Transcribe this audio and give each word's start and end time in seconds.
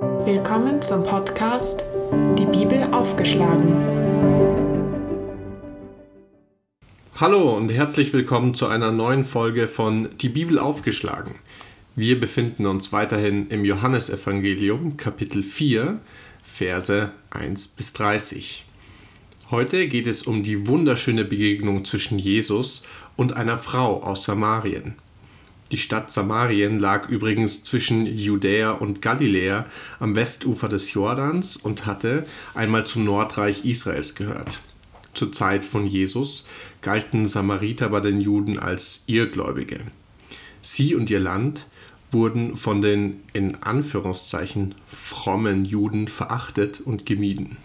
Willkommen 0.00 0.80
zum 0.80 1.04
Podcast 1.04 1.84
Die 2.38 2.46
Bibel 2.46 2.84
aufgeschlagen. 2.84 3.74
Hallo 7.16 7.54
und 7.54 7.68
herzlich 7.68 8.10
willkommen 8.14 8.54
zu 8.54 8.66
einer 8.66 8.92
neuen 8.92 9.26
Folge 9.26 9.68
von 9.68 10.08
Die 10.18 10.30
Bibel 10.30 10.58
aufgeschlagen. 10.58 11.34
Wir 11.96 12.18
befinden 12.18 12.64
uns 12.64 12.94
weiterhin 12.94 13.48
im 13.48 13.66
Johannesevangelium 13.66 14.96
Kapitel 14.96 15.42
4, 15.42 16.00
Verse 16.42 17.10
1 17.28 17.68
bis 17.68 17.92
30. 17.92 18.64
Heute 19.50 19.86
geht 19.86 20.06
es 20.06 20.22
um 20.22 20.42
die 20.42 20.66
wunderschöne 20.66 21.26
Begegnung 21.26 21.84
zwischen 21.84 22.18
Jesus 22.18 22.84
und 23.16 23.36
einer 23.36 23.58
Frau 23.58 24.02
aus 24.02 24.24
Samarien. 24.24 24.94
Die 25.70 25.78
Stadt 25.78 26.10
Samarien 26.10 26.80
lag 26.80 27.08
übrigens 27.08 27.62
zwischen 27.62 28.04
Judäa 28.04 28.72
und 28.72 29.00
Galiläa 29.02 29.66
am 30.00 30.16
Westufer 30.16 30.68
des 30.68 30.92
Jordans 30.94 31.56
und 31.56 31.86
hatte 31.86 32.26
einmal 32.54 32.86
zum 32.86 33.04
Nordreich 33.04 33.64
Israels 33.64 34.16
gehört. 34.16 34.60
Zur 35.14 35.30
Zeit 35.30 35.64
von 35.64 35.86
Jesus 35.86 36.44
galten 36.82 37.26
Samariter 37.26 37.88
bei 37.90 38.00
den 38.00 38.20
Juden 38.20 38.58
als 38.58 39.04
Irrgläubige. 39.06 39.80
Sie 40.60 40.94
und 40.96 41.08
ihr 41.08 41.20
Land 41.20 41.66
wurden 42.10 42.56
von 42.56 42.82
den 42.82 43.20
in 43.32 43.62
Anführungszeichen 43.62 44.74
frommen 44.86 45.64
Juden 45.64 46.08
verachtet 46.08 46.80
und 46.80 47.06
gemieden. 47.06 47.58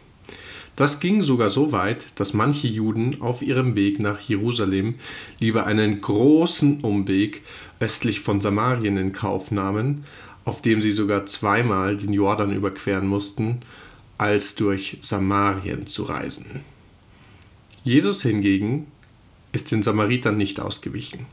Das 0.75 0.99
ging 0.99 1.23
sogar 1.23 1.49
so 1.49 1.71
weit, 1.71 2.07
dass 2.15 2.33
manche 2.33 2.67
Juden 2.67 3.21
auf 3.21 3.41
ihrem 3.41 3.75
Weg 3.75 3.99
nach 3.99 4.19
Jerusalem 4.19 4.95
lieber 5.39 5.65
einen 5.65 6.01
großen 6.01 6.81
Umweg 6.81 7.43
östlich 7.79 8.19
von 8.19 8.41
Samarien 8.41 8.97
in 8.97 9.13
Kauf 9.13 9.51
nahmen, 9.51 10.03
auf 10.43 10.61
dem 10.61 10.81
sie 10.81 10.91
sogar 10.91 11.25
zweimal 11.25 11.95
den 11.95 12.11
Jordan 12.11 12.53
überqueren 12.53 13.07
mussten, 13.07 13.61
als 14.17 14.55
durch 14.55 14.97
Samarien 15.01 15.87
zu 15.87 16.03
reisen. 16.03 16.61
Jesus 17.83 18.21
hingegen 18.21 18.87
ist 19.53 19.71
den 19.71 19.81
Samaritern 19.81 20.37
nicht 20.37 20.59
ausgewichen. 20.59 21.25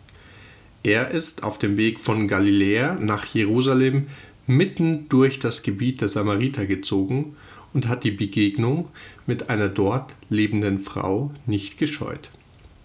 Er 0.85 1.11
ist 1.11 1.43
auf 1.43 1.59
dem 1.59 1.77
Weg 1.77 1.99
von 1.99 2.29
Galiläa 2.29 2.97
nach 3.01 3.27
Jerusalem 3.27 4.07
mitten 4.47 5.09
durch 5.09 5.39
das 5.39 5.63
Gebiet 5.63 6.01
der 6.01 6.09
Samariter 6.09 6.67
gezogen 6.67 7.37
und 7.73 7.89
hat 7.89 8.05
die 8.05 8.11
Begegnung 8.11 8.89
mit 9.27 9.51
einer 9.51 9.69
dort 9.69 10.15
lebenden 10.29 10.79
Frau 10.79 11.33
nicht 11.47 11.79
gescheut. 11.79 12.31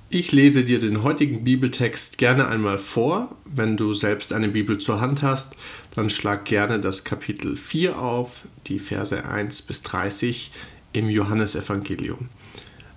Ich 0.10 0.32
lese 0.32 0.64
dir 0.64 0.80
den 0.80 1.04
heutigen 1.04 1.44
Bibeltext 1.44 2.18
gerne 2.18 2.48
einmal 2.48 2.78
vor. 2.78 3.36
Wenn 3.44 3.76
du 3.76 3.94
selbst 3.94 4.32
eine 4.32 4.48
Bibel 4.48 4.78
zur 4.78 5.02
Hand 5.02 5.22
hast, 5.22 5.58
dann 5.96 6.10
schlag 6.10 6.46
gerne 6.46 6.80
das 6.80 7.04
Kapitel 7.04 7.58
4 7.58 8.00
auf, 8.00 8.46
die 8.68 8.80
Verse 8.80 9.26
1 9.26 9.64
bis 9.64 9.84
30 9.84 10.52
im 10.94 11.10
Johannesevangelium. 11.10 12.30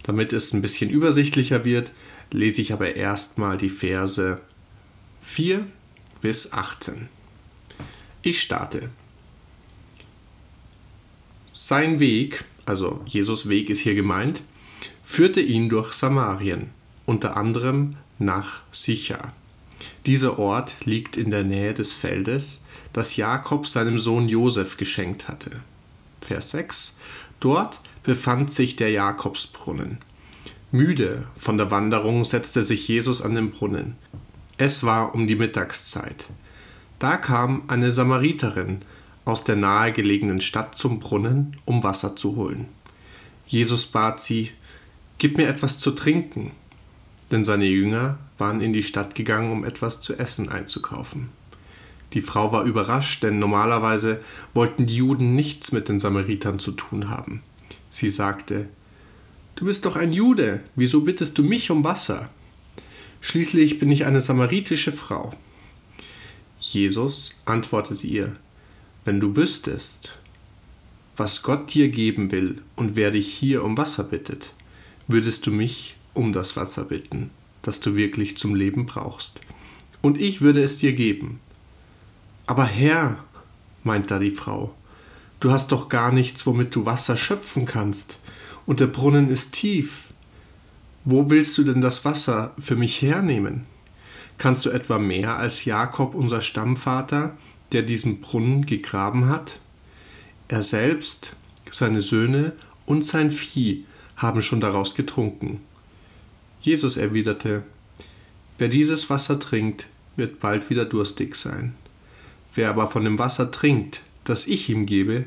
Damit 0.04 0.32
es 0.32 0.52
ein 0.52 0.62
bisschen 0.62 0.88
übersichtlicher 0.88 1.64
wird, 1.64 1.90
lese 2.30 2.60
ich 2.60 2.72
aber 2.72 2.94
erstmal 2.94 3.56
die 3.56 3.70
Verse 3.70 4.40
4 5.20 5.66
bis 6.20 6.52
18. 6.52 7.08
Ich 8.22 8.40
starte. 8.40 8.90
Sein 11.70 12.00
Weg, 12.00 12.46
also 12.66 13.00
Jesus 13.06 13.48
Weg 13.48 13.70
ist 13.70 13.78
hier 13.78 13.94
gemeint, 13.94 14.42
führte 15.04 15.40
ihn 15.40 15.68
durch 15.68 15.92
Samarien 15.92 16.70
unter 17.06 17.36
anderem 17.36 17.90
nach 18.18 18.62
Sicha. 18.72 19.32
Dieser 20.04 20.40
Ort 20.40 20.84
liegt 20.84 21.16
in 21.16 21.30
der 21.30 21.44
Nähe 21.44 21.72
des 21.72 21.92
Feldes, 21.92 22.60
das 22.92 23.14
Jakob 23.14 23.68
seinem 23.68 24.00
Sohn 24.00 24.28
Josef 24.28 24.78
geschenkt 24.78 25.28
hatte. 25.28 25.60
Vers 26.20 26.50
6. 26.50 26.96
Dort 27.38 27.80
befand 28.02 28.52
sich 28.52 28.74
der 28.74 28.90
Jakobsbrunnen. 28.90 29.98
Müde 30.72 31.28
von 31.36 31.56
der 31.56 31.70
Wanderung 31.70 32.24
setzte 32.24 32.62
sich 32.62 32.88
Jesus 32.88 33.22
an 33.22 33.36
den 33.36 33.52
Brunnen. 33.52 33.94
Es 34.56 34.82
war 34.82 35.14
um 35.14 35.28
die 35.28 35.36
Mittagszeit. 35.36 36.26
Da 36.98 37.16
kam 37.16 37.62
eine 37.68 37.92
Samariterin 37.92 38.80
aus 39.30 39.44
der 39.44 39.56
nahegelegenen 39.56 40.40
Stadt 40.40 40.76
zum 40.76 41.00
Brunnen, 41.00 41.56
um 41.64 41.82
Wasser 41.82 42.16
zu 42.16 42.36
holen. 42.36 42.66
Jesus 43.46 43.86
bat 43.86 44.20
sie, 44.20 44.50
Gib 45.18 45.36
mir 45.36 45.48
etwas 45.48 45.78
zu 45.78 45.90
trinken 45.90 46.52
denn 47.30 47.44
seine 47.44 47.66
Jünger 47.66 48.18
waren 48.38 48.60
in 48.60 48.72
die 48.72 48.82
Stadt 48.82 49.14
gegangen, 49.14 49.52
um 49.52 49.64
etwas 49.64 50.00
zu 50.00 50.18
essen 50.18 50.48
einzukaufen. 50.48 51.28
Die 52.12 52.22
Frau 52.22 52.52
war 52.52 52.64
überrascht, 52.64 53.22
denn 53.22 53.38
normalerweise 53.38 54.20
wollten 54.52 54.86
die 54.86 54.96
Juden 54.96 55.36
nichts 55.36 55.70
mit 55.70 55.88
den 55.88 56.00
Samaritern 56.00 56.58
zu 56.58 56.72
tun 56.72 57.08
haben. 57.08 57.42
Sie 57.90 58.08
sagte, 58.08 58.68
Du 59.54 59.66
bist 59.66 59.84
doch 59.84 59.94
ein 59.94 60.12
Jude, 60.12 60.60
wieso 60.74 61.02
bittest 61.02 61.36
du 61.38 61.42
mich 61.42 61.70
um 61.70 61.84
Wasser? 61.84 62.30
Schließlich 63.20 63.78
bin 63.78 63.90
ich 63.90 64.06
eine 64.06 64.20
samaritische 64.20 64.90
Frau. 64.90 65.32
Jesus 66.58 67.34
antwortete 67.44 68.06
ihr, 68.06 68.36
Wenn 69.04 69.18
du 69.18 69.34
wüsstest, 69.34 70.18
was 71.16 71.42
Gott 71.42 71.72
dir 71.72 71.88
geben 71.88 72.30
will 72.32 72.60
und 72.76 72.96
wer 72.96 73.10
dich 73.10 73.32
hier 73.32 73.64
um 73.64 73.78
Wasser 73.78 74.04
bittet, 74.04 74.50
würdest 75.08 75.46
du 75.46 75.50
mich 75.50 75.96
um 76.12 76.34
das 76.34 76.56
Wasser 76.56 76.84
bitten, 76.84 77.30
das 77.62 77.80
du 77.80 77.96
wirklich 77.96 78.36
zum 78.36 78.54
Leben 78.54 78.84
brauchst. 78.84 79.40
Und 80.02 80.20
ich 80.20 80.42
würde 80.42 80.62
es 80.62 80.76
dir 80.76 80.92
geben. 80.92 81.40
Aber 82.46 82.64
Herr, 82.64 83.24
meint 83.84 84.10
da 84.10 84.18
die 84.18 84.30
Frau, 84.30 84.74
du 85.40 85.50
hast 85.50 85.72
doch 85.72 85.88
gar 85.88 86.12
nichts, 86.12 86.46
womit 86.46 86.74
du 86.74 86.84
Wasser 86.84 87.16
schöpfen 87.16 87.64
kannst, 87.64 88.18
und 88.66 88.80
der 88.80 88.86
Brunnen 88.86 89.30
ist 89.30 89.52
tief. 89.52 90.12
Wo 91.04 91.30
willst 91.30 91.56
du 91.56 91.64
denn 91.64 91.80
das 91.80 92.04
Wasser 92.04 92.54
für 92.58 92.76
mich 92.76 93.00
hernehmen? 93.00 93.64
Kannst 94.36 94.66
du 94.66 94.70
etwa 94.70 94.98
mehr 94.98 95.36
als 95.36 95.64
Jakob, 95.64 96.14
unser 96.14 96.42
Stammvater, 96.42 97.36
der 97.72 97.82
diesen 97.82 98.20
Brunnen 98.20 98.66
gegraben 98.66 99.28
hat? 99.28 99.58
Er 100.48 100.62
selbst, 100.62 101.36
seine 101.70 102.02
Söhne 102.02 102.52
und 102.86 103.04
sein 103.04 103.30
Vieh 103.30 103.84
haben 104.16 104.42
schon 104.42 104.60
daraus 104.60 104.94
getrunken. 104.94 105.60
Jesus 106.60 106.96
erwiderte, 106.96 107.62
Wer 108.58 108.68
dieses 108.68 109.08
Wasser 109.08 109.38
trinkt, 109.40 109.88
wird 110.16 110.40
bald 110.40 110.68
wieder 110.68 110.84
durstig 110.84 111.36
sein. 111.36 111.74
Wer 112.54 112.68
aber 112.68 112.88
von 112.88 113.04
dem 113.04 113.18
Wasser 113.18 113.50
trinkt, 113.50 114.02
das 114.24 114.46
ich 114.46 114.68
ihm 114.68 114.84
gebe, 114.84 115.24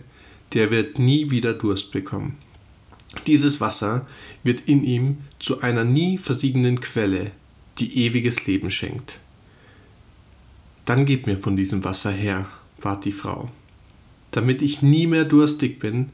der 0.53 0.69
wird 0.69 0.99
nie 0.99 1.31
wieder 1.31 1.53
Durst 1.53 1.91
bekommen. 1.91 2.37
Dieses 3.25 3.61
Wasser 3.61 4.05
wird 4.43 4.61
in 4.67 4.83
ihm 4.83 5.17
zu 5.39 5.61
einer 5.61 5.83
nie 5.83 6.17
versiegenden 6.17 6.81
Quelle, 6.81 7.31
die 7.79 8.05
ewiges 8.05 8.45
Leben 8.45 8.69
schenkt. 8.69 9.19
Dann 10.85 11.05
gib 11.05 11.27
mir 11.27 11.37
von 11.37 11.55
diesem 11.55 11.83
Wasser 11.83 12.11
her, 12.11 12.45
bat 12.81 13.05
die 13.05 13.11
Frau, 13.11 13.49
damit 14.31 14.61
ich 14.61 14.81
nie 14.81 15.07
mehr 15.07 15.25
durstig 15.25 15.79
bin 15.79 16.09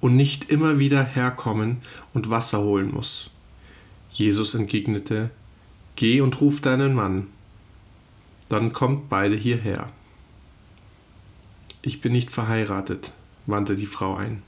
und 0.00 0.16
nicht 0.16 0.50
immer 0.50 0.78
wieder 0.78 1.02
herkommen 1.02 1.78
und 2.14 2.30
Wasser 2.30 2.60
holen 2.60 2.92
muss. 2.92 3.30
Jesus 4.10 4.54
entgegnete, 4.54 5.30
Geh 5.96 6.20
und 6.20 6.40
ruf 6.40 6.60
deinen 6.60 6.94
Mann. 6.94 7.28
Dann 8.48 8.72
kommt 8.72 9.08
beide 9.08 9.36
hierher. 9.36 9.92
Ich 11.82 12.00
bin 12.00 12.12
nicht 12.12 12.32
verheiratet, 12.32 13.12
wandte 13.46 13.76
die 13.76 13.86
Frau 13.86 14.16
ein. 14.16 14.42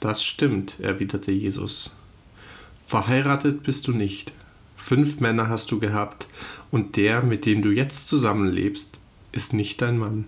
Das 0.00 0.24
stimmt, 0.24 0.80
erwiderte 0.80 1.30
Jesus. 1.30 1.92
Verheiratet 2.86 3.62
bist 3.62 3.86
du 3.86 3.92
nicht. 3.92 4.32
Fünf 4.80 5.20
Männer 5.20 5.48
hast 5.48 5.70
du 5.70 5.78
gehabt, 5.78 6.26
und 6.72 6.96
der, 6.96 7.22
mit 7.22 7.46
dem 7.46 7.62
du 7.62 7.70
jetzt 7.70 8.08
zusammenlebst, 8.08 8.98
ist 9.30 9.52
nicht 9.52 9.80
dein 9.82 9.98
Mann. 9.98 10.24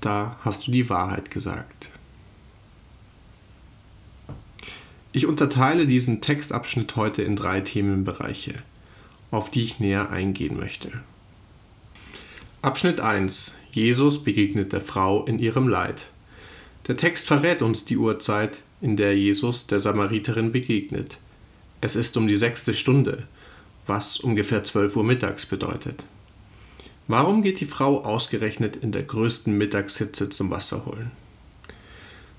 Da 0.00 0.38
hast 0.42 0.66
du 0.66 0.70
die 0.70 0.88
Wahrheit 0.88 1.30
gesagt. 1.30 1.90
Ich 5.12 5.26
unterteile 5.26 5.86
diesen 5.86 6.22
Textabschnitt 6.22 6.96
heute 6.96 7.22
in 7.22 7.36
drei 7.36 7.60
Themenbereiche, 7.60 8.54
auf 9.30 9.50
die 9.50 9.60
ich 9.60 9.80
näher 9.80 10.10
eingehen 10.10 10.56
möchte. 10.56 10.92
Abschnitt 12.62 13.00
1. 13.00 13.56
Jesus 13.72 14.22
begegnet 14.22 14.72
der 14.72 14.80
Frau 14.80 15.24
in 15.24 15.38
ihrem 15.38 15.68
Leid. 15.68 16.06
Der 16.86 16.96
Text 16.96 17.26
verrät 17.26 17.60
uns 17.60 17.84
die 17.84 17.98
Uhrzeit, 17.98 18.62
in 18.80 18.96
der 18.96 19.18
Jesus 19.18 19.66
der 19.66 19.80
Samariterin 19.80 20.52
begegnet. 20.52 21.18
Es 21.82 21.96
ist 21.96 22.16
um 22.16 22.26
die 22.26 22.36
sechste 22.36 22.72
Stunde, 22.72 23.26
was 23.90 24.18
ungefähr 24.18 24.62
12 24.62 24.96
Uhr 24.96 25.04
mittags 25.04 25.46
bedeutet. 25.46 26.06
Warum 27.08 27.42
geht 27.42 27.58
die 27.58 27.66
Frau 27.66 28.04
ausgerechnet 28.04 28.76
in 28.76 28.92
der 28.92 29.02
größten 29.02 29.58
Mittagshitze 29.58 30.28
zum 30.28 30.48
Wasser 30.52 30.86
holen? 30.86 31.10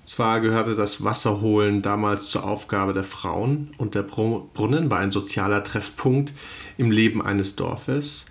Zwar 0.06 0.40
gehörte 0.40 0.76
das 0.76 1.04
Wasserholen 1.04 1.82
damals 1.82 2.30
zur 2.30 2.46
Aufgabe 2.46 2.94
der 2.94 3.04
Frauen 3.04 3.72
und 3.78 3.96
der 3.96 4.04
Brunnen 4.04 4.90
war 4.90 5.00
ein 5.00 5.12
sozialer 5.12 5.62
Treffpunkt 5.62 6.32
im 6.78 6.90
Leben 6.90 7.22
eines 7.22 7.58
Dorfes, 7.58 8.26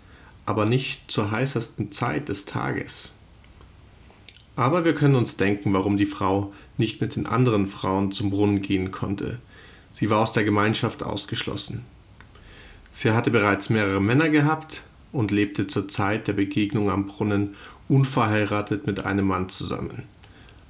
aber 0.47 0.65
nicht 0.65 1.11
zur 1.11 1.31
heißesten 1.31 1.93
Zeit 1.93 2.31
des 2.31 2.47
Tages. 2.47 3.17
Aber 4.57 4.87
wir 4.87 4.95
können 4.95 5.15
uns 5.15 5.37
denken, 5.37 5.75
warum 5.75 5.99
die 5.99 6.07
Frau 6.07 6.55
nicht 6.79 7.03
mit 7.03 7.17
den 7.17 7.27
anderen 7.27 7.67
Frauen 7.67 8.13
zum 8.13 8.31
Brunnen 8.31 8.63
gehen 8.63 8.91
konnte. 8.91 9.41
Sie 9.93 10.09
war 10.09 10.21
aus 10.21 10.33
der 10.33 10.45
Gemeinschaft 10.45 11.03
ausgeschlossen. 11.03 11.85
Sie 12.93 13.11
hatte 13.11 13.31
bereits 13.31 13.71
mehrere 13.71 14.01
Männer 14.01 14.29
gehabt 14.29 14.83
und 15.13 15.31
lebte 15.31 15.67
zur 15.67 15.89
Zeit 15.89 16.29
der 16.29 16.33
Begegnung 16.33 16.91
am 16.91 17.07
Brunnen 17.07 17.57
unverheiratet 17.89 18.87
mit 18.87 19.05
einem 19.05 19.27
Mann 19.27 19.49
zusammen, 19.49 20.05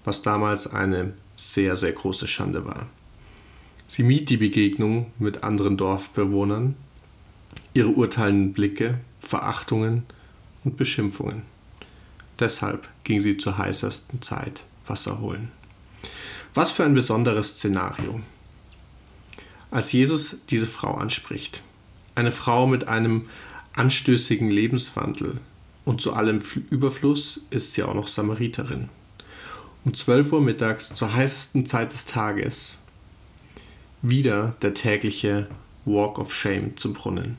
was 0.04 0.22
damals 0.22 0.72
eine 0.72 1.14
sehr, 1.36 1.76
sehr 1.76 1.92
große 1.92 2.28
Schande 2.28 2.64
war. 2.64 2.86
Sie 3.88 4.02
mied 4.02 4.30
die 4.30 4.36
Begegnung 4.36 5.12
mit 5.18 5.42
anderen 5.42 5.76
Dorfbewohnern, 5.76 6.76
ihre 7.74 7.88
urteilenden 7.88 8.52
Blicke, 8.52 9.00
Verachtungen 9.20 10.04
und 10.64 10.76
Beschimpfungen. 10.76 11.42
Deshalb 12.38 12.88
ging 13.04 13.20
sie 13.20 13.36
zur 13.36 13.58
heißesten 13.58 14.22
Zeit 14.22 14.64
Wasser 14.86 15.20
holen. 15.20 15.50
Was 16.54 16.70
für 16.70 16.84
ein 16.84 16.94
besonderes 16.94 17.50
Szenario. 17.50 18.20
Als 19.70 19.92
Jesus 19.92 20.36
diese 20.48 20.66
Frau 20.66 20.94
anspricht, 20.94 21.62
eine 22.20 22.32
Frau 22.32 22.66
mit 22.66 22.86
einem 22.86 23.26
anstößigen 23.72 24.50
Lebenswandel 24.50 25.40
und 25.84 26.00
zu 26.00 26.12
allem 26.12 26.40
Überfluss 26.70 27.46
ist 27.50 27.72
sie 27.72 27.82
auch 27.82 27.94
noch 27.94 28.08
Samariterin. 28.08 28.88
Um 29.84 29.94
12 29.94 30.32
Uhr 30.32 30.42
mittags 30.42 30.94
zur 30.94 31.14
heißesten 31.14 31.64
Zeit 31.64 31.92
des 31.92 32.04
Tages 32.04 32.78
wieder 34.02 34.54
der 34.60 34.74
tägliche 34.74 35.48
Walk 35.86 36.18
of 36.18 36.32
Shame 36.32 36.76
zum 36.76 36.92
Brunnen. 36.92 37.38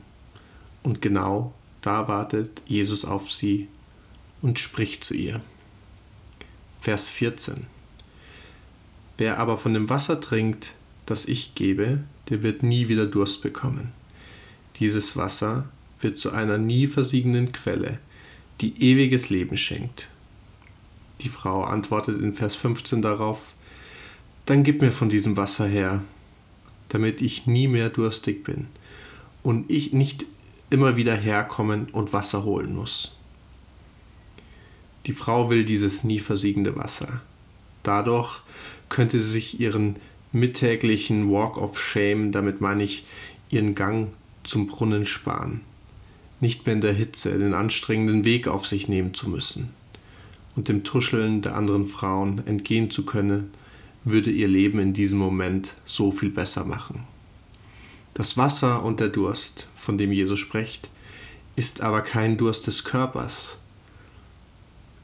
Und 0.82 1.00
genau 1.00 1.54
da 1.80 2.08
wartet 2.08 2.62
Jesus 2.66 3.04
auf 3.04 3.30
sie 3.30 3.68
und 4.40 4.58
spricht 4.58 5.04
zu 5.04 5.14
ihr. 5.14 5.40
Vers 6.80 7.08
14. 7.08 7.68
Wer 9.16 9.38
aber 9.38 9.58
von 9.58 9.74
dem 9.74 9.88
Wasser 9.88 10.20
trinkt, 10.20 10.72
das 11.06 11.26
ich 11.26 11.54
gebe, 11.54 12.00
der 12.28 12.42
wird 12.42 12.64
nie 12.64 12.88
wieder 12.88 13.06
Durst 13.06 13.42
bekommen. 13.42 13.92
Dieses 14.76 15.16
Wasser 15.16 15.68
wird 16.00 16.18
zu 16.18 16.32
einer 16.32 16.58
nie 16.58 16.86
versiegenden 16.86 17.52
Quelle, 17.52 17.98
die 18.60 18.82
ewiges 18.82 19.30
Leben 19.30 19.56
schenkt. 19.56 20.08
Die 21.20 21.28
Frau 21.28 21.62
antwortet 21.62 22.20
in 22.20 22.32
Vers 22.32 22.56
15 22.56 23.02
darauf, 23.02 23.54
dann 24.46 24.64
gib 24.64 24.82
mir 24.82 24.92
von 24.92 25.08
diesem 25.08 25.36
Wasser 25.36 25.66
her, 25.66 26.02
damit 26.88 27.20
ich 27.20 27.46
nie 27.46 27.68
mehr 27.68 27.90
durstig 27.90 28.42
bin 28.44 28.66
und 29.42 29.70
ich 29.70 29.92
nicht 29.92 30.26
immer 30.70 30.96
wieder 30.96 31.14
herkommen 31.14 31.86
und 31.90 32.12
Wasser 32.12 32.44
holen 32.44 32.74
muss. 32.74 33.14
Die 35.06 35.12
Frau 35.12 35.50
will 35.50 35.64
dieses 35.64 36.04
nie 36.04 36.18
versiegende 36.18 36.76
Wasser. 36.76 37.20
Dadurch 37.82 38.40
könnte 38.88 39.20
sie 39.20 39.30
sich 39.30 39.60
ihren 39.60 39.96
mittäglichen 40.32 41.30
Walk 41.30 41.56
of 41.58 41.78
Shame, 41.78 42.32
damit 42.32 42.60
meine 42.60 42.84
ich 42.84 43.04
ihren 43.50 43.74
Gang 43.74 44.08
zum 44.44 44.66
Brunnen 44.66 45.06
sparen. 45.06 45.60
Nicht 46.40 46.66
mehr 46.66 46.74
in 46.74 46.80
der 46.80 46.92
Hitze 46.92 47.38
den 47.38 47.54
anstrengenden 47.54 48.24
Weg 48.24 48.48
auf 48.48 48.66
sich 48.66 48.88
nehmen 48.88 49.14
zu 49.14 49.28
müssen. 49.28 49.70
Und 50.56 50.68
dem 50.68 50.84
Tuscheln 50.84 51.40
der 51.40 51.56
anderen 51.56 51.86
Frauen 51.86 52.46
entgehen 52.46 52.90
zu 52.90 53.04
können, 53.04 53.52
würde 54.04 54.30
ihr 54.30 54.48
Leben 54.48 54.78
in 54.78 54.92
diesem 54.92 55.18
Moment 55.18 55.74
so 55.84 56.10
viel 56.10 56.30
besser 56.30 56.64
machen. 56.64 57.04
Das 58.14 58.36
Wasser 58.36 58.82
und 58.82 59.00
der 59.00 59.08
Durst, 59.08 59.68
von 59.74 59.96
dem 59.96 60.12
Jesus 60.12 60.40
spricht, 60.40 60.90
ist 61.56 61.80
aber 61.80 62.02
kein 62.02 62.36
Durst 62.36 62.66
des 62.66 62.84
Körpers, 62.84 63.58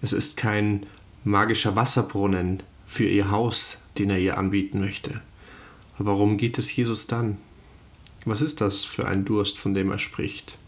es 0.00 0.12
ist 0.12 0.36
kein 0.36 0.86
magischer 1.24 1.74
Wasserbrunnen 1.74 2.62
für 2.86 3.06
ihr 3.06 3.30
Haus, 3.30 3.78
den 3.98 4.10
er 4.10 4.18
ihr 4.18 4.38
anbieten 4.38 4.80
möchte. 4.80 5.20
Worum 5.98 6.36
geht 6.36 6.58
es 6.58 6.74
Jesus 6.74 7.08
dann? 7.08 7.38
Was 8.24 8.42
ist 8.42 8.60
das 8.60 8.84
für 8.84 9.06
ein 9.06 9.24
Durst, 9.24 9.58
von 9.58 9.74
dem 9.74 9.90
er 9.90 9.98
spricht? 9.98 10.58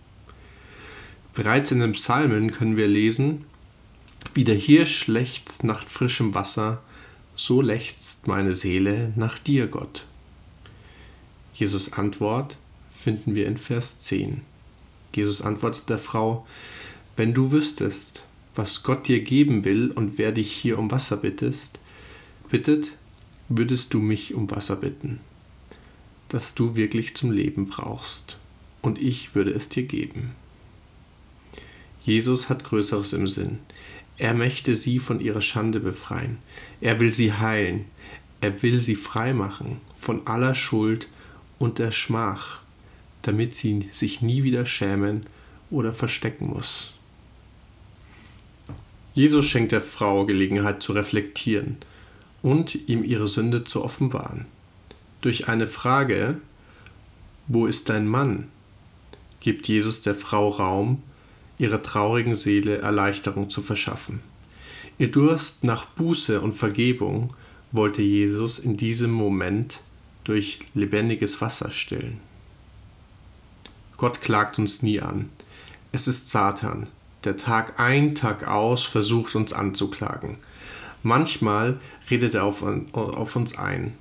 Bereits 1.34 1.70
in 1.70 1.80
den 1.80 1.92
Psalmen 1.92 2.50
können 2.50 2.76
wir 2.76 2.88
lesen, 2.88 3.44
wie 4.34 4.44
der 4.44 4.56
Hirsch 4.56 5.06
lechzt 5.06 5.64
nach 5.64 5.86
frischem 5.86 6.34
Wasser, 6.34 6.82
so 7.36 7.60
lechzt 7.60 8.26
meine 8.26 8.54
Seele 8.54 9.12
nach 9.16 9.38
dir, 9.38 9.66
Gott. 9.66 10.04
Jesus 11.54 11.92
Antwort 11.92 12.56
finden 12.92 13.34
wir 13.34 13.46
in 13.46 13.56
Vers 13.56 14.00
10. 14.00 14.42
Jesus 15.14 15.42
antwortet 15.42 15.88
der 15.88 15.98
Frau, 15.98 16.46
wenn 17.16 17.34
du 17.34 17.50
wüsstest, 17.50 18.24
was 18.54 18.82
Gott 18.82 19.08
dir 19.08 19.22
geben 19.22 19.64
will 19.64 19.90
und 19.90 20.18
wer 20.18 20.32
dich 20.32 20.52
hier 20.52 20.78
um 20.78 20.90
Wasser 20.90 21.16
bittest, 21.16 21.78
bittet, 22.50 22.88
würdest 23.48 23.94
du 23.94 23.98
mich 23.98 24.34
um 24.34 24.50
Wasser 24.50 24.76
bitten, 24.76 25.20
das 26.30 26.54
du 26.54 26.76
wirklich 26.76 27.14
zum 27.14 27.30
Leben 27.30 27.66
brauchst, 27.66 28.38
und 28.80 29.00
ich 29.00 29.34
würde 29.34 29.50
es 29.50 29.68
dir 29.68 29.82
geben. 29.82 30.32
Jesus 32.02 32.48
hat 32.48 32.64
Größeres 32.64 33.12
im 33.12 33.28
Sinn. 33.28 33.58
Er 34.16 34.34
möchte 34.34 34.74
sie 34.74 34.98
von 34.98 35.20
ihrer 35.20 35.42
Schande 35.42 35.80
befreien. 35.80 36.38
Er 36.80 36.98
will 36.98 37.12
sie 37.12 37.32
heilen. 37.32 37.84
Er 38.40 38.62
will 38.62 38.80
sie 38.80 38.94
frei 38.94 39.34
machen 39.34 39.80
von 39.98 40.26
aller 40.26 40.54
Schuld 40.54 41.08
und 41.58 41.78
der 41.78 41.90
Schmach, 41.90 42.60
damit 43.22 43.54
sie 43.54 43.88
sich 43.92 44.22
nie 44.22 44.44
wieder 44.44 44.64
schämen 44.64 45.26
oder 45.70 45.92
verstecken 45.92 46.48
muss. 46.48 46.94
Jesus 49.12 49.44
schenkt 49.44 49.72
der 49.72 49.82
Frau 49.82 50.24
Gelegenheit 50.24 50.82
zu 50.82 50.92
reflektieren 50.92 51.76
und 52.42 52.88
ihm 52.88 53.04
ihre 53.04 53.28
Sünde 53.28 53.64
zu 53.64 53.84
offenbaren. 53.84 54.46
Durch 55.20 55.48
eine 55.48 55.66
Frage, 55.66 56.40
wo 57.46 57.66
ist 57.66 57.88
dein 57.88 58.06
Mann? 58.06 58.48
gibt 59.40 59.68
Jesus 59.68 60.02
der 60.02 60.14
Frau 60.14 60.48
Raum, 60.50 61.02
ihrer 61.58 61.82
traurigen 61.82 62.34
Seele 62.34 62.78
Erleichterung 62.78 63.50
zu 63.50 63.62
verschaffen. 63.62 64.20
Ihr 64.98 65.10
Durst 65.10 65.64
nach 65.64 65.86
Buße 65.86 66.40
und 66.40 66.52
Vergebung 66.52 67.32
wollte 67.72 68.02
Jesus 68.02 68.58
in 68.58 68.76
diesem 68.76 69.10
Moment 69.10 69.80
durch 70.24 70.60
lebendiges 70.74 71.40
Wasser 71.40 71.70
stillen. 71.70 72.20
Gott 73.96 74.20
klagt 74.20 74.58
uns 74.58 74.82
nie 74.82 75.00
an. 75.00 75.30
Es 75.92 76.06
ist 76.06 76.28
Satan, 76.28 76.88
der 77.24 77.36
Tag 77.36 77.80
ein, 77.80 78.14
Tag 78.14 78.46
aus 78.46 78.84
versucht 78.84 79.34
uns 79.36 79.52
anzuklagen. 79.52 80.38
Manchmal 81.02 81.78
redet 82.10 82.34
er 82.34 82.44
auf, 82.44 82.62
auf 82.92 83.36
uns 83.36 83.58
ein. 83.58 83.94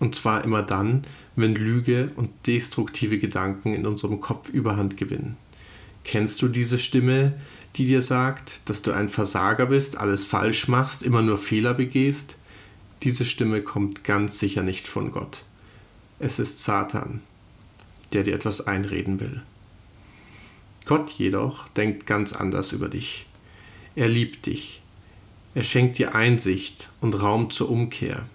Und 0.00 0.14
zwar 0.14 0.44
immer 0.44 0.62
dann, 0.62 1.02
wenn 1.36 1.54
Lüge 1.54 2.10
und 2.16 2.30
destruktive 2.46 3.18
Gedanken 3.18 3.74
in 3.74 3.86
unserem 3.86 4.20
Kopf 4.20 4.48
überhand 4.48 4.96
gewinnen. 4.96 5.36
Kennst 6.04 6.42
du 6.42 6.48
diese 6.48 6.78
Stimme, 6.78 7.34
die 7.76 7.86
dir 7.86 8.02
sagt, 8.02 8.68
dass 8.68 8.82
du 8.82 8.92
ein 8.92 9.08
Versager 9.08 9.66
bist, 9.66 9.96
alles 9.96 10.24
falsch 10.24 10.68
machst, 10.68 11.02
immer 11.02 11.22
nur 11.22 11.38
Fehler 11.38 11.74
begehst? 11.74 12.36
Diese 13.02 13.24
Stimme 13.24 13.62
kommt 13.62 14.04
ganz 14.04 14.38
sicher 14.38 14.62
nicht 14.62 14.86
von 14.86 15.12
Gott. 15.12 15.44
Es 16.18 16.38
ist 16.38 16.62
Satan, 16.62 17.22
der 18.12 18.22
dir 18.22 18.34
etwas 18.34 18.66
einreden 18.66 19.20
will. 19.20 19.42
Gott 20.84 21.10
jedoch 21.10 21.68
denkt 21.68 22.06
ganz 22.06 22.32
anders 22.34 22.72
über 22.72 22.88
dich. 22.88 23.26
Er 23.96 24.08
liebt 24.08 24.46
dich. 24.46 24.82
Er 25.54 25.62
schenkt 25.62 25.98
dir 25.98 26.14
Einsicht 26.14 26.90
und 27.00 27.14
Raum 27.20 27.50
zur 27.50 27.70
Umkehr. 27.70 28.26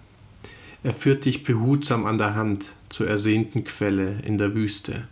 Er 0.82 0.94
führt 0.94 1.26
dich 1.26 1.44
behutsam 1.44 2.06
an 2.06 2.16
der 2.16 2.34
Hand 2.34 2.72
zur 2.88 3.06
ersehnten 3.06 3.64
Quelle 3.64 4.20
in 4.22 4.38
der 4.38 4.54
Wüste 4.54 5.06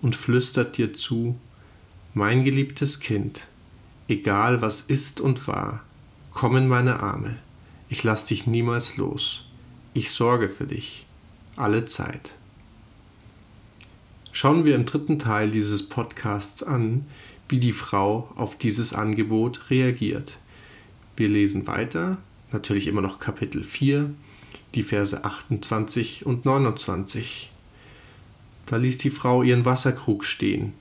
und 0.00 0.14
flüstert 0.14 0.78
dir 0.78 0.92
zu, 0.92 1.38
mein 2.14 2.44
geliebtes 2.44 3.00
Kind, 3.00 3.46
egal 4.08 4.62
was 4.62 4.80
ist 4.80 5.20
und 5.20 5.48
war, 5.48 5.82
komm 6.32 6.56
in 6.56 6.68
meine 6.68 7.00
Arme, 7.00 7.38
ich 7.88 8.04
lass 8.04 8.24
dich 8.24 8.46
niemals 8.46 8.96
los, 8.96 9.44
ich 9.94 10.10
sorge 10.10 10.48
für 10.48 10.66
dich, 10.66 11.06
alle 11.56 11.86
Zeit. 11.86 12.32
Schauen 14.32 14.64
wir 14.64 14.76
im 14.76 14.86
dritten 14.86 15.18
Teil 15.18 15.50
dieses 15.50 15.88
Podcasts 15.88 16.62
an, 16.62 17.04
wie 17.48 17.58
die 17.58 17.72
Frau 17.72 18.30
auf 18.36 18.56
dieses 18.56 18.92
Angebot 18.92 19.70
reagiert. 19.70 20.38
Wir 21.16 21.28
lesen 21.28 21.66
weiter, 21.66 22.18
natürlich 22.52 22.86
immer 22.86 23.02
noch 23.02 23.18
Kapitel 23.18 23.64
4, 23.64 24.14
die 24.74 24.82
Verse 24.82 25.24
28 25.24 26.26
und 26.26 26.44
29. 26.44 27.50
Da 28.66 28.76
ließ 28.76 28.98
die 28.98 29.10
Frau 29.10 29.42
ihren 29.42 29.64
Wasserkrug 29.64 30.24
stehen, 30.24 30.74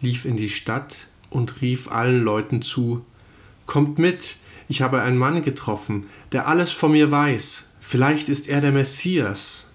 lief 0.00 0.24
in 0.24 0.36
die 0.36 0.50
Stadt 0.50 1.08
und 1.30 1.60
rief 1.60 1.90
allen 1.90 2.22
Leuten 2.22 2.62
zu 2.62 3.04
Kommt 3.66 3.98
mit, 3.98 4.36
ich 4.68 4.80
habe 4.80 5.02
einen 5.02 5.18
Mann 5.18 5.42
getroffen, 5.42 6.06
der 6.30 6.46
alles 6.46 6.70
von 6.70 6.92
mir 6.92 7.10
weiß, 7.10 7.70
vielleicht 7.80 8.28
ist 8.28 8.48
er 8.48 8.60
der 8.60 8.70
Messias. 8.70 9.70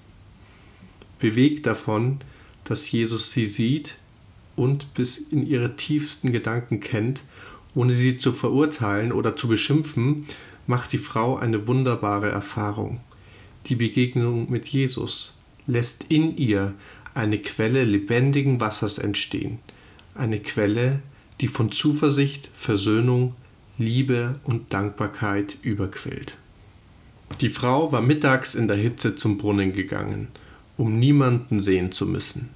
Bewegt 1.19 1.65
davon, 1.65 2.19
dass 2.63 2.89
Jesus 2.89 3.33
sie 3.33 3.45
sieht 3.45 3.95
und 4.55 4.93
bis 4.93 5.17
in 5.17 5.45
ihre 5.45 5.75
tiefsten 5.75 6.31
Gedanken 6.31 6.79
kennt, 6.79 7.23
ohne 7.75 7.93
sie 7.93 8.17
zu 8.17 8.31
verurteilen 8.31 9.11
oder 9.11 9.35
zu 9.35 9.47
beschimpfen, 9.47 10.25
macht 10.67 10.93
die 10.93 10.97
Frau 10.97 11.37
eine 11.37 11.67
wunderbare 11.67 12.29
Erfahrung. 12.29 13.01
Die 13.67 13.75
Begegnung 13.75 14.49
mit 14.49 14.67
Jesus 14.67 15.37
lässt 15.67 16.05
in 16.09 16.37
ihr 16.37 16.73
eine 17.13 17.39
Quelle 17.39 17.83
lebendigen 17.83 18.59
Wassers 18.59 18.97
entstehen, 18.97 19.59
eine 20.15 20.39
Quelle, 20.39 20.99
die 21.39 21.47
von 21.47 21.71
Zuversicht, 21.71 22.49
Versöhnung, 22.53 23.35
Liebe 23.77 24.39
und 24.43 24.73
Dankbarkeit 24.73 25.57
überquillt. 25.61 26.37
Die 27.39 27.49
Frau 27.49 27.91
war 27.91 28.01
mittags 28.01 28.55
in 28.55 28.67
der 28.67 28.77
Hitze 28.77 29.15
zum 29.15 29.37
Brunnen 29.37 29.73
gegangen, 29.73 30.27
um 30.77 30.99
niemanden 30.99 31.61
sehen 31.61 31.91
zu 31.91 32.05
müssen. 32.05 32.49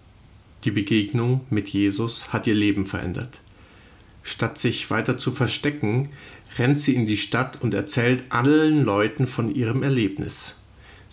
Die 0.64 0.72
Begegnung 0.72 1.42
mit 1.50 1.70
Jesus 1.70 2.34
hat 2.34 2.48
ihr 2.48 2.56
Leben 2.56 2.86
verändert. 2.86 3.42
Statt 4.24 4.58
sich 4.58 4.90
weiter 4.90 5.18
zu 5.18 5.32
verstecken, 5.32 6.10
rennt 6.58 6.80
sie 6.80 6.96
in 6.96 7.06
die 7.06 7.18
Stadt 7.18 7.62
und 7.62 7.74
erzählt 7.74 8.24
allen 8.30 8.84
Leuten 8.84 9.28
von 9.28 9.54
ihrem 9.54 9.84
Erlebnis. 9.84 10.56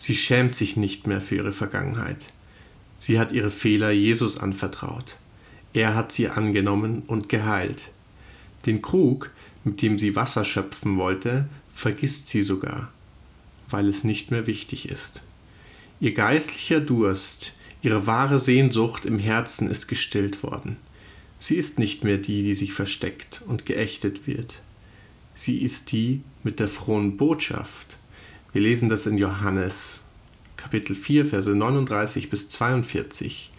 Sie 0.02 0.16
schämt 0.16 0.56
sich 0.56 0.76
nicht 0.76 1.06
mehr 1.06 1.20
für 1.20 1.36
ihre 1.36 1.52
Vergangenheit. 1.52 2.26
Sie 2.98 3.20
hat 3.20 3.30
ihre 3.30 3.52
Fehler 3.52 3.92
Jesus 3.92 4.36
anvertraut. 4.36 5.14
Er 5.74 5.94
hat 5.94 6.10
sie 6.10 6.26
angenommen 6.26 7.04
und 7.06 7.28
geheilt. 7.28 7.90
Den 8.66 8.82
Krug, 8.82 9.30
mit 9.62 9.80
dem 9.80 10.00
sie 10.00 10.16
Wasser 10.16 10.44
schöpfen 10.44 10.96
wollte, 10.96 11.48
vergisst 11.72 12.28
sie 12.28 12.42
sogar, 12.42 12.90
weil 13.70 13.86
es 13.86 14.02
nicht 14.02 14.32
mehr 14.32 14.48
wichtig 14.48 14.88
ist. 14.88 15.22
Ihr 16.00 16.14
geistlicher 16.14 16.80
Durst, 16.80 17.52
ihre 17.80 18.04
wahre 18.04 18.40
Sehnsucht 18.40 19.06
im 19.06 19.20
Herzen 19.20 19.70
ist 19.70 19.86
gestillt 19.86 20.42
worden. 20.42 20.78
Sie 21.38 21.54
ist 21.54 21.78
nicht 21.78 22.02
mehr 22.02 22.18
die, 22.18 22.42
die 22.42 22.56
sich 22.56 22.72
versteckt 22.72 23.40
und 23.46 23.66
geächtet 23.66 24.26
wird. 24.26 24.54
Sie 25.36 25.62
ist 25.62 25.92
die 25.92 26.22
mit 26.42 26.58
der 26.58 26.66
frohen 26.66 27.16
Botschaft. 27.16 27.98
Wir 28.52 28.60
lesen 28.60 28.90
das 28.90 29.06
in 29.06 29.16
Johannes 29.16 30.04
Kapitel 30.58 30.94
4, 30.94 31.24
Verse 31.24 31.50
39 31.50 32.28
bis 32.28 32.50
42. 32.50 33.50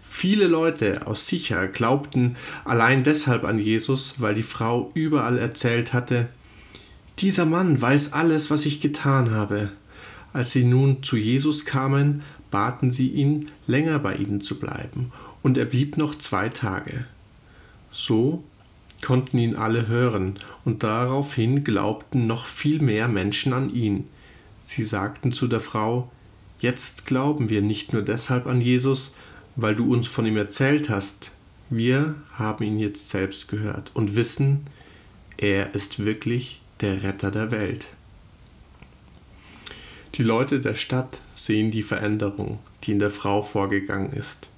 Viele 0.00 0.46
Leute 0.46 1.08
aus 1.08 1.26
Sicher 1.26 1.66
glaubten 1.66 2.36
allein 2.64 3.02
deshalb 3.02 3.42
an 3.42 3.58
Jesus, 3.58 4.14
weil 4.18 4.36
die 4.36 4.44
Frau 4.44 4.92
überall 4.94 5.38
erzählt 5.38 5.92
hatte, 5.92 6.28
dieser 7.18 7.46
Mann 7.46 7.82
weiß 7.82 8.12
alles, 8.12 8.48
was 8.48 8.64
ich 8.64 8.80
getan 8.80 9.32
habe. 9.32 9.72
Als 10.32 10.52
sie 10.52 10.62
nun 10.62 11.02
zu 11.02 11.16
Jesus 11.16 11.64
kamen, 11.64 12.22
baten 12.52 12.92
sie 12.92 13.08
ihn, 13.08 13.50
länger 13.66 13.98
bei 13.98 14.14
ihnen 14.14 14.40
zu 14.40 14.60
bleiben, 14.60 15.10
und 15.42 15.58
er 15.58 15.64
blieb 15.64 15.96
noch 15.96 16.14
zwei 16.14 16.48
Tage. 16.48 17.06
So 17.90 18.44
konnten 19.02 19.38
ihn 19.38 19.56
alle 19.56 19.88
hören, 19.88 20.36
und 20.64 20.84
daraufhin 20.84 21.64
glaubten 21.64 22.28
noch 22.28 22.46
viel 22.46 22.80
mehr 22.80 23.08
Menschen 23.08 23.52
an 23.52 23.74
ihn. 23.74 24.04
Sie 24.68 24.82
sagten 24.82 25.32
zu 25.32 25.48
der 25.48 25.60
Frau, 25.60 26.10
Jetzt 26.58 27.06
glauben 27.06 27.48
wir 27.48 27.62
nicht 27.62 27.94
nur 27.94 28.02
deshalb 28.02 28.46
an 28.46 28.60
Jesus, 28.60 29.14
weil 29.56 29.74
du 29.74 29.90
uns 29.90 30.06
von 30.08 30.26
ihm 30.26 30.36
erzählt 30.36 30.90
hast, 30.90 31.32
wir 31.70 32.16
haben 32.34 32.62
ihn 32.62 32.78
jetzt 32.78 33.08
selbst 33.08 33.48
gehört 33.48 33.90
und 33.94 34.14
wissen, 34.14 34.66
er 35.38 35.74
ist 35.74 36.04
wirklich 36.04 36.60
der 36.80 37.02
Retter 37.02 37.30
der 37.30 37.50
Welt. 37.50 37.86
Die 40.16 40.22
Leute 40.22 40.60
der 40.60 40.74
Stadt 40.74 41.22
sehen 41.34 41.70
die 41.70 41.82
Veränderung, 41.82 42.58
die 42.84 42.92
in 42.92 42.98
der 42.98 43.10
Frau 43.10 43.40
vorgegangen 43.40 44.12
ist. 44.12 44.50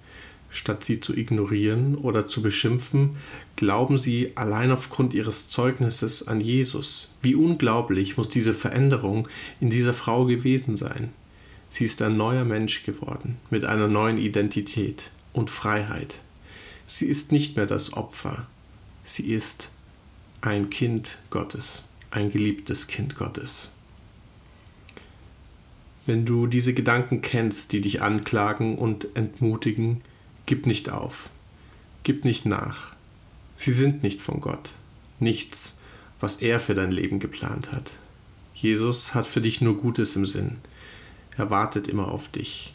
Statt 0.51 0.85
sie 0.85 0.99
zu 1.01 1.17
ignorieren 1.17 1.95
oder 1.95 2.27
zu 2.27 2.43
beschimpfen, 2.43 3.17
glauben 3.55 3.99
sie 3.99 4.33
allein 4.37 4.73
aufgrund 4.73 5.15
ihres 5.15 5.49
Zeugnisses 5.49 6.27
an 6.27 6.41
Jesus. 6.41 7.13
Wie 7.23 7.37
unglaublich 7.37 8.17
muss 8.17 8.29
diese 8.29 8.53
Veränderung 8.53 9.29
in 9.61 9.71
dieser 9.71 9.93
Frau 9.93 10.25
gewesen 10.25 10.77
sein. 10.77 11.11
Sie 11.71 11.85
ist 11.85 12.03
ein 12.03 12.17
neuer 12.17 12.45
Mensch 12.45 12.83
geworden, 12.85 13.37
mit 13.49 13.65
einer 13.65 13.87
neuen 13.87 14.19
Identität 14.19 15.11
und 15.33 15.51
Freiheit. 15.51 16.21
Sie 16.89 17.07
ist 17.07 17.31
nicht 17.31 17.57
mehr 17.57 17.67
das 17.67 17.93
Opfer, 17.93 18.49
sie 19.05 19.31
ist 19.31 19.71
ein 20.41 20.69
Kind 20.69 21.19
Gottes, 21.31 21.85
ein 22.11 22.33
geliebtes 22.33 22.89
Kind 22.89 23.15
Gottes. 23.15 23.73
Wenn 26.07 26.25
du 26.25 26.49
diese 26.49 26.75
Gedanken 26.75 27.23
kennst, 27.23 27.73
die 27.73 27.81
dich 27.81 28.03
anklagen 28.03 28.77
und 28.77 29.17
entmutigen, 29.17 30.03
Gib 30.51 30.67
nicht 30.67 30.91
auf. 30.91 31.31
Gib 32.03 32.25
nicht 32.25 32.45
nach. 32.45 32.93
Sie 33.55 33.71
sind 33.71 34.03
nicht 34.03 34.21
von 34.21 34.41
Gott. 34.41 34.73
Nichts, 35.21 35.79
was 36.19 36.43
er 36.43 36.59
für 36.59 36.75
dein 36.75 36.91
Leben 36.91 37.21
geplant 37.21 37.71
hat. 37.71 37.93
Jesus 38.53 39.15
hat 39.15 39.29
für 39.29 39.41
dich 39.41 39.61
nur 39.61 39.77
Gutes 39.77 40.17
im 40.17 40.27
Sinn. 40.27 40.57
Er 41.37 41.51
wartet 41.51 41.87
immer 41.87 42.09
auf 42.09 42.27
dich. 42.27 42.75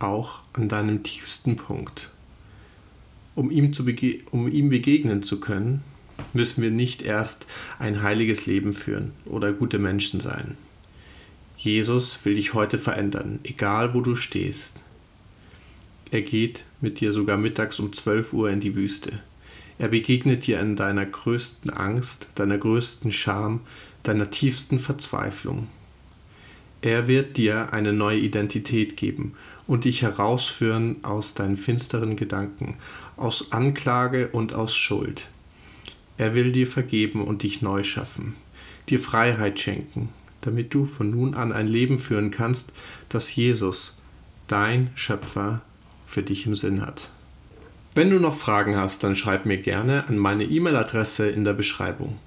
Auch 0.00 0.40
an 0.54 0.68
deinem 0.68 1.04
tiefsten 1.04 1.54
Punkt. 1.54 2.10
Um 3.36 3.52
ihm, 3.52 3.72
zu 3.72 3.84
bege 3.84 4.18
um 4.32 4.50
ihm 4.50 4.68
begegnen 4.68 5.22
zu 5.22 5.38
können, 5.38 5.84
müssen 6.32 6.64
wir 6.64 6.72
nicht 6.72 7.02
erst 7.02 7.46
ein 7.78 8.02
heiliges 8.02 8.46
Leben 8.46 8.72
führen 8.72 9.12
oder 9.24 9.52
gute 9.52 9.78
Menschen 9.78 10.18
sein. 10.18 10.58
Jesus 11.56 12.24
will 12.24 12.34
dich 12.34 12.54
heute 12.54 12.76
verändern, 12.76 13.38
egal 13.44 13.94
wo 13.94 14.00
du 14.00 14.16
stehst. 14.16 14.82
Er 16.10 16.22
geht 16.22 16.64
mit 16.80 17.00
dir 17.00 17.12
sogar 17.12 17.36
mittags 17.36 17.80
um 17.80 17.92
12 17.92 18.32
Uhr 18.32 18.50
in 18.50 18.60
die 18.60 18.76
Wüste. 18.76 19.20
Er 19.78 19.88
begegnet 19.88 20.46
dir 20.46 20.60
in 20.60 20.76
deiner 20.76 21.06
größten 21.06 21.70
Angst, 21.70 22.28
deiner 22.34 22.58
größten 22.58 23.12
Scham, 23.12 23.60
deiner 24.02 24.30
tiefsten 24.30 24.78
Verzweiflung. 24.78 25.68
Er 26.80 27.08
wird 27.08 27.36
dir 27.36 27.72
eine 27.72 27.92
neue 27.92 28.18
Identität 28.18 28.96
geben 28.96 29.34
und 29.66 29.84
dich 29.84 30.02
herausführen 30.02 30.96
aus 31.02 31.34
deinen 31.34 31.56
finsteren 31.56 32.16
Gedanken, 32.16 32.76
aus 33.16 33.52
Anklage 33.52 34.28
und 34.28 34.54
aus 34.54 34.76
Schuld. 34.76 35.28
Er 36.16 36.34
will 36.34 36.52
dir 36.52 36.66
vergeben 36.66 37.22
und 37.22 37.42
dich 37.42 37.62
neu 37.62 37.82
schaffen, 37.84 38.34
dir 38.88 38.98
Freiheit 38.98 39.60
schenken, 39.60 40.08
damit 40.40 40.72
du 40.72 40.84
von 40.84 41.10
nun 41.10 41.34
an 41.34 41.52
ein 41.52 41.66
Leben 41.66 41.98
führen 41.98 42.30
kannst, 42.30 42.72
das 43.08 43.34
Jesus, 43.34 43.98
dein 44.46 44.90
Schöpfer, 44.94 45.62
für 46.08 46.22
dich 46.22 46.46
im 46.46 46.56
Sinn 46.56 46.80
hat. 46.80 47.10
Wenn 47.94 48.10
du 48.10 48.18
noch 48.18 48.34
Fragen 48.34 48.76
hast, 48.76 49.04
dann 49.04 49.16
schreib 49.16 49.44
mir 49.44 49.58
gerne 49.58 50.08
an 50.08 50.18
meine 50.18 50.44
E-Mail-Adresse 50.44 51.28
in 51.28 51.44
der 51.44 51.52
Beschreibung. 51.52 52.18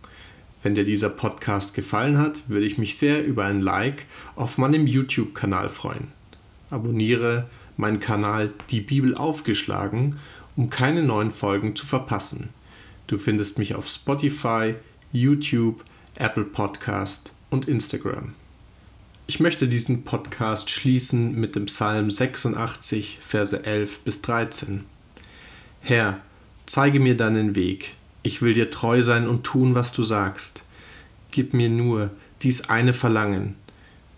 Wenn 0.63 0.75
dir 0.75 0.83
dieser 0.83 1.09
Podcast 1.09 1.73
gefallen 1.73 2.19
hat, 2.19 2.47
würde 2.47 2.65
ich 2.65 2.77
mich 2.77 2.97
sehr 2.97 3.25
über 3.25 3.45
ein 3.45 3.59
Like 3.59 4.05
auf 4.35 4.57
meinem 4.57 4.85
YouTube-Kanal 4.85 5.69
freuen. 5.69 6.09
Abonniere 6.69 7.50
meinen 7.77 8.00
Kanal 8.00 8.51
Die 8.69 8.81
Bibel 8.81 9.15
aufgeschlagen, 9.15 10.19
um 10.55 10.69
keine 10.69 11.01
neuen 11.01 11.31
Folgen 11.31 11.75
zu 11.75 11.85
verpassen. 11.85 12.50
Du 13.07 13.17
findest 13.17 13.57
mich 13.57 13.73
auf 13.73 13.88
Spotify, 13.88 14.75
YouTube, 15.11 15.83
Apple 16.15 16.45
Podcast 16.45 17.33
und 17.50 17.67
Instagram. 17.67 18.33
Ich 19.31 19.39
möchte 19.39 19.69
diesen 19.69 20.03
Podcast 20.03 20.69
schließen 20.69 21.39
mit 21.39 21.55
dem 21.55 21.67
Psalm 21.67 22.11
86, 22.11 23.17
Verse 23.21 23.65
11 23.65 24.01
bis 24.01 24.21
13. 24.21 24.83
Herr, 25.79 26.19
zeige 26.65 27.00
mir 27.00 27.15
deinen 27.15 27.55
Weg. 27.55 27.95
Ich 28.23 28.41
will 28.41 28.53
dir 28.53 28.69
treu 28.69 29.01
sein 29.01 29.29
und 29.29 29.45
tun, 29.45 29.73
was 29.73 29.93
du 29.93 30.03
sagst. 30.03 30.63
Gib 31.31 31.53
mir 31.53 31.69
nur 31.69 32.09
dies 32.41 32.67
eine 32.67 32.91
Verlangen, 32.91 33.55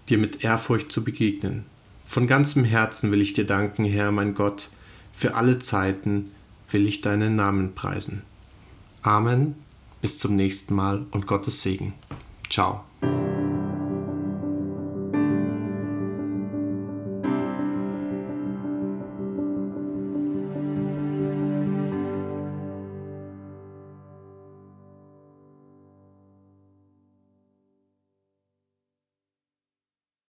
dir 0.09 0.17
mit 0.17 0.43
Ehrfurcht 0.43 0.91
zu 0.91 1.03
begegnen. 1.03 1.65
Von 2.07 2.25
ganzem 2.25 2.65
Herzen 2.65 3.11
will 3.11 3.21
ich 3.21 3.33
dir 3.33 3.45
danken, 3.45 3.85
Herr, 3.85 4.11
mein 4.11 4.33
Gott. 4.33 4.69
Für 5.13 5.35
alle 5.35 5.59
Zeiten 5.59 6.31
will 6.71 6.87
ich 6.87 7.01
deinen 7.01 7.35
Namen 7.35 7.75
preisen. 7.75 8.23
Amen. 9.03 9.53
Bis 10.01 10.17
zum 10.17 10.35
nächsten 10.35 10.73
Mal 10.73 11.05
und 11.11 11.27
Gottes 11.27 11.61
Segen. 11.61 11.93
Ciao. 12.49 12.83